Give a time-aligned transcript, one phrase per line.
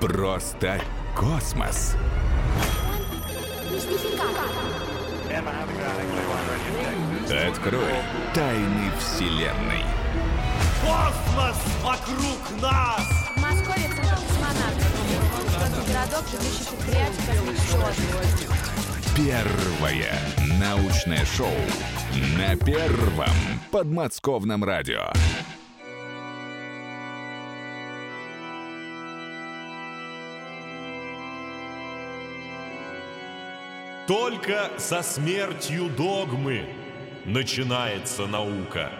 [0.00, 0.80] Просто
[1.16, 1.96] космос.
[7.48, 7.94] Открой
[8.34, 9.84] тайны Вселенной.
[10.82, 13.00] Космос вокруг нас!
[13.36, 14.92] В Москве центр космонавтов.
[15.88, 16.24] Городок,
[18.14, 18.76] отдыха.
[19.16, 20.12] Первое
[20.60, 21.48] научное шоу
[22.36, 23.34] на первом
[23.70, 25.10] подмосковном радио.
[34.06, 36.64] Только со смертью догмы
[37.24, 38.92] начинается наука.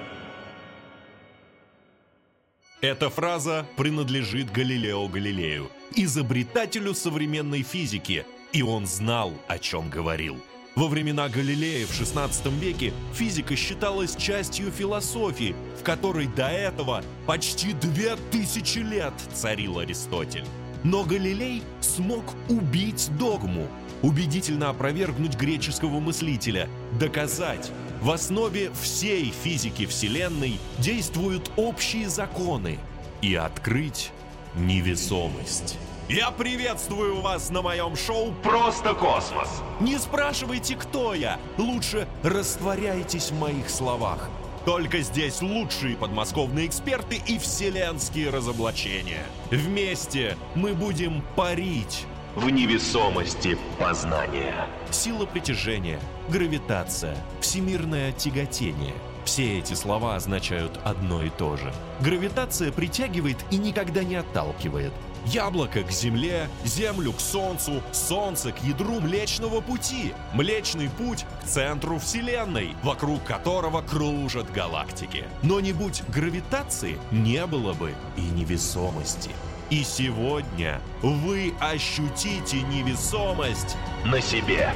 [2.80, 10.38] Эта фраза принадлежит Галилео Галилею, изобретателю современной физики, и он знал, о чем говорил.
[10.74, 17.74] Во времена Галилея в XVI веке физика считалась частью философии, в которой до этого почти
[17.74, 20.44] две тысячи лет царил Аристотель.
[20.84, 23.66] Но Галилей смог убить догму,
[24.02, 26.68] убедительно опровергнуть греческого мыслителя,
[26.98, 32.78] доказать, в основе всей физики Вселенной действуют общие законы
[33.22, 34.12] и открыть
[34.54, 35.78] невесомость.
[36.08, 39.48] Я приветствую вас на моем шоу «Просто космос».
[39.80, 44.30] Не спрашивайте, кто я, лучше растворяйтесь в моих словах.
[44.66, 49.22] Только здесь лучшие подмосковные эксперты и вселенские разоблачения.
[49.52, 54.66] Вместе мы будем парить в невесомости познания.
[54.90, 58.94] Сила притяжения, гравитация, всемирное тяготение.
[59.24, 61.72] Все эти слова означают одно и то же.
[62.00, 64.92] Гравитация притягивает и никогда не отталкивает.
[65.26, 71.98] Яблоко к Земле, Землю к Солнцу, Солнце к ядру Млечного Пути, Млечный Путь к центру
[71.98, 75.24] Вселенной, вокруг которого кружат галактики.
[75.42, 79.30] Но не будь гравитации, не было бы и невесомости.
[79.68, 84.72] И сегодня вы ощутите невесомость на себе.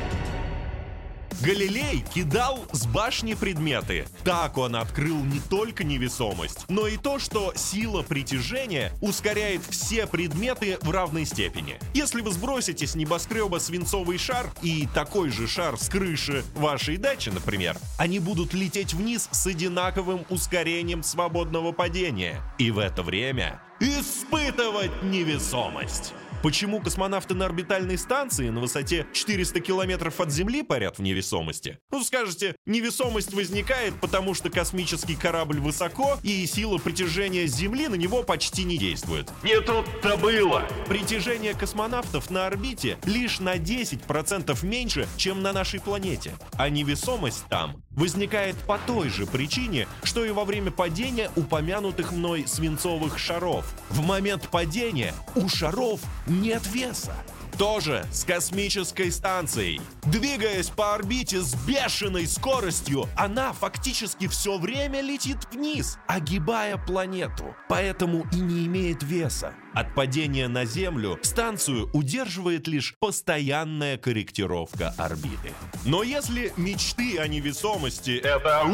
[1.42, 4.06] Галилей кидал с башни предметы.
[4.24, 10.78] Так он открыл не только невесомость, но и то, что сила притяжения ускоряет все предметы
[10.82, 11.78] в равной степени.
[11.94, 17.30] Если вы сбросите с небоскреба свинцовый шар и такой же шар с крыши вашей дачи,
[17.30, 22.42] например, они будут лететь вниз с одинаковым ускорением свободного падения.
[22.58, 26.12] И в это время испытывать невесомость.
[26.42, 31.78] Почему космонавты на орбитальной станции на высоте 400 километров от Земли парят в невесомости?
[31.90, 38.22] Ну, скажете, невесомость возникает, потому что космический корабль высоко, и сила притяжения Земли на него
[38.22, 39.30] почти не действует.
[39.42, 40.66] Не тут-то было!
[40.88, 46.32] Притяжение космонавтов на орбите лишь на 10% меньше, чем на нашей планете.
[46.52, 52.46] А невесомость там возникает по той же причине, что и во время падения упомянутых мной
[52.46, 53.74] свинцовых шаров.
[53.90, 57.14] В момент падения у шаров нет веса.
[57.60, 59.82] Тоже с космической станцией.
[60.04, 68.24] Двигаясь по орбите с бешеной скоростью, она фактически все время летит вниз, огибая планету, поэтому
[68.32, 69.52] и не имеет веса.
[69.74, 75.52] От падения на Землю станцию удерживает лишь постоянная корректировка орбиты.
[75.84, 78.64] Но если мечты о невесомости это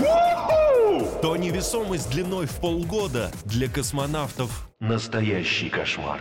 [1.22, 6.20] то невесомость длиной в полгода для космонавтов Настоящий кошмар.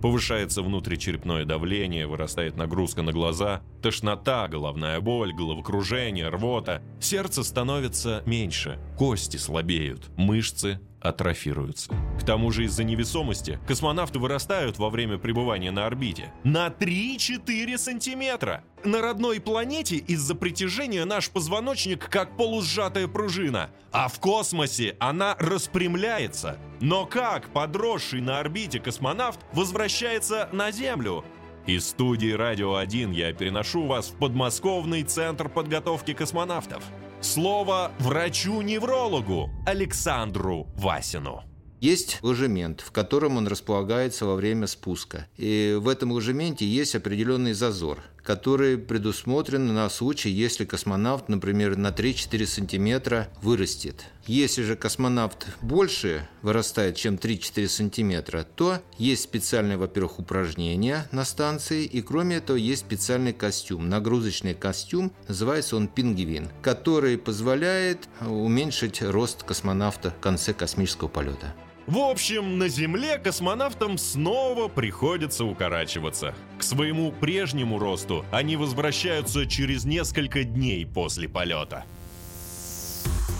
[0.00, 6.82] Повышается внутричерепное давление, вырастает нагрузка на глаза, тошнота, головная боль, головокружение, рвота.
[7.00, 11.92] Сердце становится меньше, кости слабеют, мышцы атрофируются.
[12.20, 18.64] К тому же из-за невесомости космонавты вырастают во время пребывания на орбите на 3-4 сантиметра.
[18.84, 26.58] На родной планете из-за притяжения наш позвоночник как полусжатая пружина, а в космосе она распрямляется.
[26.80, 31.24] Но как подросший на орбите космонавт возвращается на Землю?
[31.66, 36.82] Из студии «Радио 1» я переношу вас в подмосковный центр подготовки космонавтов.
[37.20, 41.42] Слово врачу-неврологу Александру Васину.
[41.80, 45.26] Есть ложемент, в котором он располагается во время спуска.
[45.36, 47.98] И в этом ложементе есть определенный зазор,
[48.28, 54.04] который предусмотрен на случай, если космонавт, например, на 3-4 сантиметра вырастет.
[54.26, 61.86] Если же космонавт больше вырастает, чем 3-4 сантиметра, то есть специальное, во-первых, упражнение на станции,
[61.86, 69.42] и кроме этого есть специальный костюм, нагрузочный костюм, называется он пингвин, который позволяет уменьшить рост
[69.42, 71.54] космонавта в конце космического полета.
[71.88, 76.34] В общем, на Земле космонавтам снова приходится укорачиваться.
[76.58, 81.86] К своему прежнему росту они возвращаются через несколько дней после полета.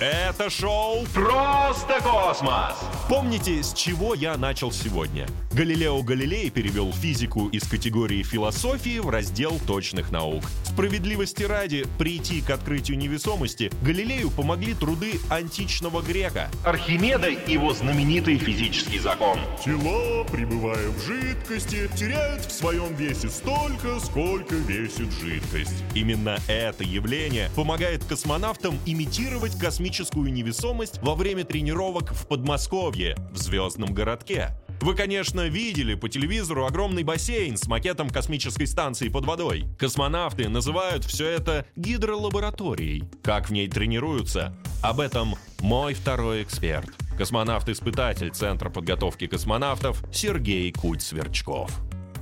[0.00, 2.76] Это шоу Просто космос!
[3.08, 5.26] Помните, с чего я начал сегодня?
[5.52, 10.44] Галилео Галилей перевел физику из категории философии в раздел точных наук.
[10.62, 16.48] Справедливости ради, прийти к открытию невесомости Галилею помогли труды античного грека.
[16.64, 19.40] Архимеда и его знаменитый физический закон.
[19.64, 25.82] Тела, пребывая в жидкости, теряют в своем весе столько, сколько весит жидкость.
[25.94, 33.94] Именно это явление помогает космонавтам имитировать космическую невесомость во время тренировок в Подмосковье, в звездном
[33.94, 34.50] городке.
[34.82, 39.64] Вы, конечно, видели по телевизору огромный бассейн с макетом космической станции под водой.
[39.78, 43.04] Космонавты называют все это гидролабораторией.
[43.22, 44.54] Как в ней тренируются?
[44.82, 46.90] Об этом мой второй эксперт.
[47.16, 51.70] Космонавт-испытатель Центра подготовки космонавтов Сергей Куть-Сверчков.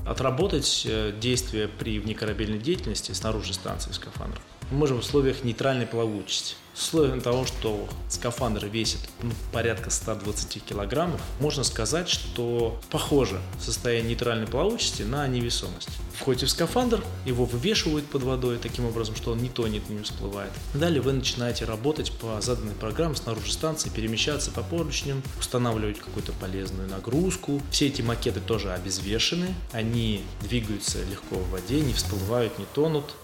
[0.07, 4.41] Отработать э, действия при внекорабельной деятельности снаружи станции скафандров
[4.71, 6.57] мы можем в условиях нейтральной плавучести.
[6.77, 14.11] С условием того, что скафандр весит ну, порядка 120 килограммов, можно сказать, что похоже состояние
[14.11, 15.89] нейтральной плавучести на невесомость.
[16.13, 20.51] Входите в скафандр, его вывешивают под водой таким образом, что он не тонет, не всплывает.
[20.75, 26.91] Далее вы начинаете работать по заданной программе снаружи станции, перемещаться по поручням, устанавливать какую-то полезную
[26.91, 27.63] нагрузку.
[27.71, 33.15] Все эти макеты тоже обезвешены, они двигаются легко в воде, не всплывают, не тонут.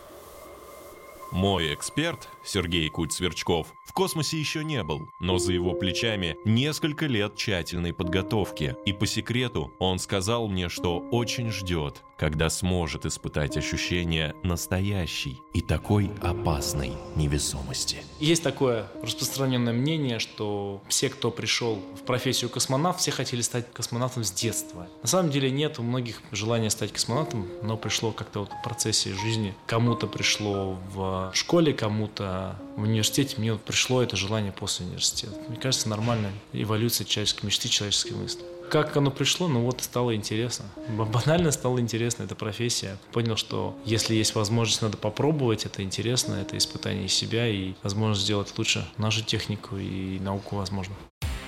[1.32, 7.36] Мой эксперт, Сергей Куть-Сверчков, в космосе еще не был, но за его плечами несколько лет
[7.36, 8.76] тщательной подготовки.
[8.86, 15.60] И по секрету он сказал мне, что очень ждет, когда сможет испытать ощущение настоящей и
[15.60, 18.04] такой опасной невесомости.
[18.20, 24.22] Есть такое распространенное мнение, что все, кто пришел в профессию космонавт, все хотели стать космонавтом
[24.22, 24.86] с детства.
[25.02, 29.12] На самом деле нет у многих желания стать космонавтом, но пришло как-то вот в процессе
[29.12, 29.54] жизни.
[29.66, 33.34] Кому-то пришло в школе, кому-то в университете.
[33.38, 35.34] Мне вот пришло это желание после университета.
[35.48, 38.42] Мне кажется, нормальная эволюция человеческой мечты, человеческой мысли
[38.72, 40.64] как оно пришло, ну вот стало интересно.
[40.88, 42.96] Банально стало интересно эта профессия.
[43.12, 48.56] Понял, что если есть возможность, надо попробовать, это интересно, это испытание себя и возможность сделать
[48.56, 50.94] лучше нашу технику и науку возможно.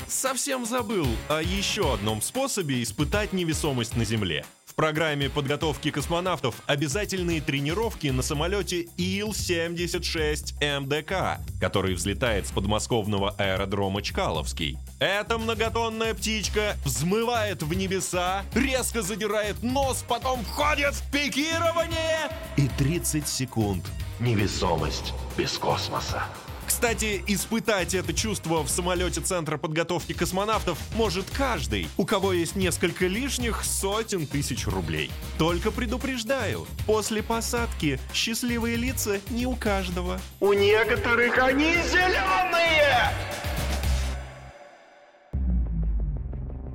[0.07, 4.45] Совсем забыл о еще одном способе испытать невесомость на Земле.
[4.77, 14.79] Программе подготовки космонавтов обязательные тренировки на самолете Ил-76 МДК, который взлетает с подмосковного аэродрома Чкаловский.
[14.99, 23.29] Эта многотонная птичка взмывает в небеса, резко задирает нос, потом входит в пикирование и 30
[23.29, 23.85] секунд.
[24.19, 26.25] Невесомость без космоса.
[26.67, 33.07] Кстати, испытать это чувство в самолете Центра подготовки космонавтов может каждый, у кого есть несколько
[33.07, 35.11] лишних сотен тысяч рублей.
[35.39, 40.21] Только предупреждаю, после посадки счастливые лица не у каждого.
[40.41, 43.11] У некоторых они зеленые!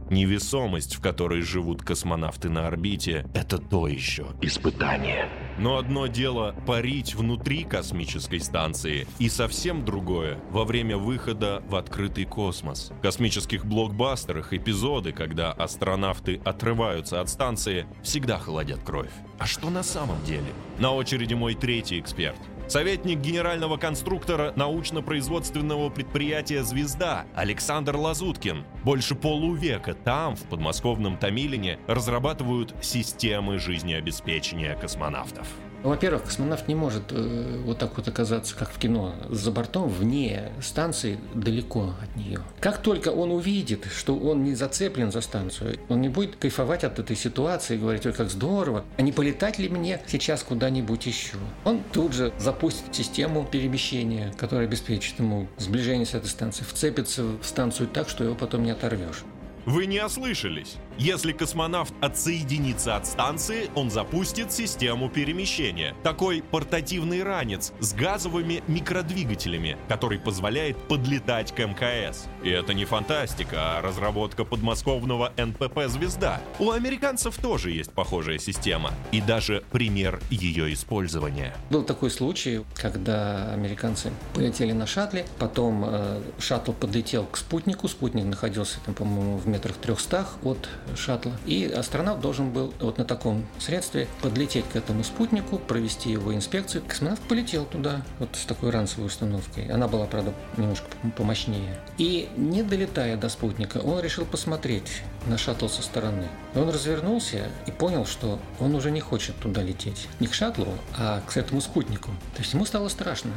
[0.09, 4.27] Невесомость, в которой живут космонавты на орбите, это то еще.
[4.41, 5.30] Испытание.
[5.60, 12.24] Но одно дело парить внутри космической станции, и совсем другое во время выхода в открытый
[12.24, 12.94] космос.
[12.98, 19.12] В космических блокбастерах эпизоды, когда астронавты отрываются от станции, всегда холодят кровь.
[19.38, 20.48] А что на самом деле?
[20.78, 22.40] На очереди мой третий эксперт.
[22.69, 28.63] Советник генерального конструктора научно-производственного предприятия «Звезда» Александр Лазуткин.
[28.83, 35.48] Больше полувека там, в подмосковном Томилине, разрабатывают системы жизнеобеспечения космонавтов.
[35.83, 40.51] Во-первых, космонавт не может э, вот так вот оказаться, как в кино, за бортом, вне
[40.62, 42.41] станции, далеко от нее.
[42.59, 47.00] Как только он увидит, что он не зацеплен за станцию, он не будет кайфовать от
[47.00, 51.38] этой ситуации, говорить, ой, как здорово, а не полетать ли мне сейчас куда-нибудь еще?
[51.63, 57.43] Он тут же запустит систему перемещения, которая обеспечит ему сближение с этой станцией, вцепится в
[57.43, 59.24] станцию так, что его потом не оторвешь.
[59.70, 60.78] Вы не ослышались.
[60.98, 65.96] Если космонавт отсоединится от станции, он запустит систему перемещения.
[66.02, 72.26] Такой портативный ранец с газовыми микродвигателями, который позволяет подлетать к МКС.
[72.44, 76.42] И это не фантастика, а разработка подмосковного НПП «Звезда».
[76.58, 78.92] У американцев тоже есть похожая система.
[79.12, 81.56] И даже пример ее использования.
[81.70, 88.26] Был такой случай, когда американцы полетели на шаттле, потом э, шаттл подлетел к спутнику, спутник
[88.26, 91.34] находился там, по-моему, в метрах трехстах от шаттла.
[91.46, 96.82] И астронавт должен был вот на таком средстве подлететь к этому спутнику, провести его инспекцию.
[96.88, 99.68] Космонавт полетел туда вот с такой ранцевой установкой.
[99.68, 100.88] Она была, правда, немножко
[101.18, 101.78] помощнее.
[101.98, 106.28] И не долетая до спутника, он решил посмотреть на шаттл со стороны.
[106.56, 110.08] Он развернулся и понял, что он уже не хочет туда лететь.
[110.22, 112.12] Не к шаттлу, а к этому спутнику.
[112.36, 113.32] То есть ему стало страшно.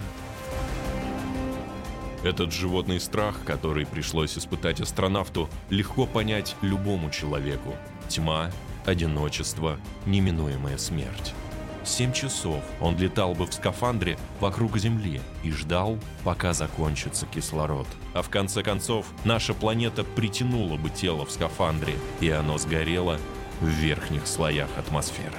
[2.23, 7.75] Этот животный страх, который пришлось испытать астронавту, легко понять любому человеку.
[8.09, 8.53] Тьма,
[8.87, 9.77] одиночество,
[10.07, 11.35] неминуемая смерть.
[11.85, 17.89] Семь часов он летал бы в скафандре вокруг Земли и ждал, пока закончится кислород.
[18.15, 23.19] А в конце концов, наша планета притянула бы тело в скафандре, и оно сгорело
[23.61, 25.39] в верхних слоях атмосферы.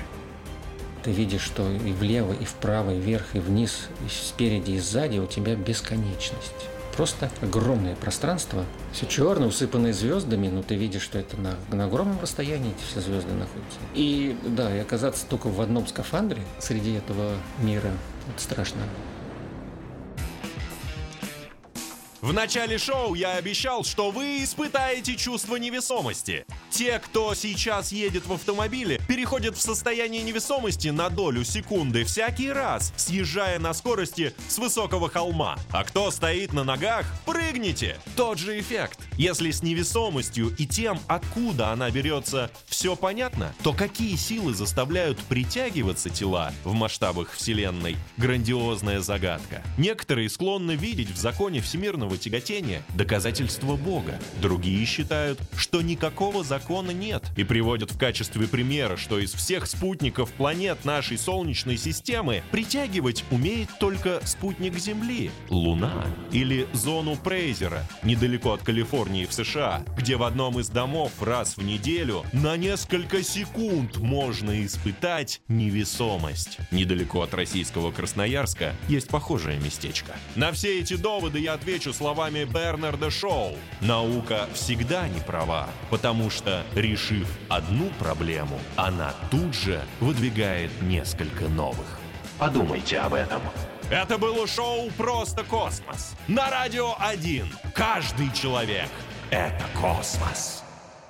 [1.04, 5.20] Ты видишь, что и влево, и вправо, и вверх, и вниз, и спереди, и сзади
[5.20, 6.68] у тебя бесконечность.
[6.96, 12.20] Просто огромное пространство, все черное, усыпанное звездами, но ты видишь, что это на, на огромном
[12.22, 13.80] расстоянии эти все звезды находятся.
[13.96, 17.92] И да, и оказаться только в одном скафандре среди этого мира,
[18.34, 18.82] это страшно.
[22.24, 26.46] В начале шоу я обещал, что вы испытаете чувство невесомости.
[26.70, 32.94] Те, кто сейчас едет в автомобиле, переходят в состояние невесомости на долю секунды всякий раз,
[32.96, 35.58] съезжая на скорости с высокого холма.
[35.70, 37.98] А кто стоит на ногах, прыгните!
[38.16, 39.02] Тот же эффект.
[39.18, 46.10] Если с невесомостью и тем, откуда она берется, все понятно, то какие силы заставляют притягиваться
[46.10, 47.98] тела в масштабах Вселенной?
[48.16, 49.62] Грандиозная загадка.
[49.78, 54.20] Некоторые склонны видеть в законе всемирного тяготения доказательство Бога.
[54.42, 60.32] Другие считают, что никакого закона нет и приводят в качестве примера, что из всех спутников
[60.32, 68.64] планет нашей Солнечной системы притягивать умеет только спутник Земли, Луна или зону Прейзера, недалеко от
[68.64, 74.66] Калифорнии в США, где в одном из домов раз в неделю на несколько секунд можно
[74.66, 76.58] испытать невесомость.
[76.72, 80.14] Недалеко от российского Красноярска есть похожее местечко.
[80.36, 83.56] На все эти доводы я отвечу словами Бернарда Шоу.
[83.80, 92.00] Наука всегда не права, потому что, решив одну проблему, она тут же выдвигает несколько новых.
[92.38, 93.42] Подумайте об этом.
[93.90, 97.48] Это было шоу «Просто космос» на Радио 1.
[97.74, 98.90] Каждый человек—
[99.30, 100.63] это космос.